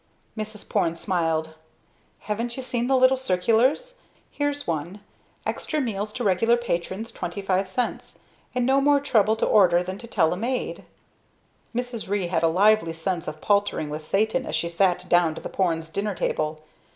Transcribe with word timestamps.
Mrs. 0.35 0.67
Porne 0.67 0.95
smiled. 0.95 1.53
"Haven't 2.21 2.57
you 2.57 2.63
seen 2.63 2.87
the 2.87 2.95
little 2.95 3.15
circular? 3.17 3.75
Here's 4.31 4.65
one, 4.65 4.99
'Extra 5.45 5.79
meals 5.79 6.11
to 6.13 6.23
regular 6.23 6.57
patrons 6.57 7.11
25 7.11 7.67
cents.' 7.67 8.21
And 8.55 8.65
no 8.65 8.81
more 8.81 8.99
trouble 8.99 9.35
to 9.35 9.45
order 9.45 9.83
than 9.83 9.99
to 9.99 10.07
tell 10.07 10.33
a 10.33 10.37
maid." 10.37 10.85
Mrs. 11.75 12.09
Ree 12.09 12.29
had 12.29 12.41
a 12.41 12.47
lively 12.47 12.93
sense 12.93 13.27
of 13.27 13.41
paltering 13.41 13.91
with 13.91 14.03
Satan 14.03 14.47
as 14.47 14.55
she 14.55 14.69
sat 14.69 15.07
down 15.07 15.35
to 15.35 15.41
the 15.41 15.49
Porne's 15.49 15.91
dinner 15.91 16.15
table. 16.15 16.63